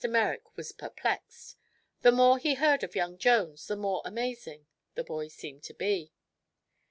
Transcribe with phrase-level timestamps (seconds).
[0.09, 1.57] Merrick was perplexed.
[2.01, 6.11] The more he heard of young Jones the more amazing; the boy seemed to be.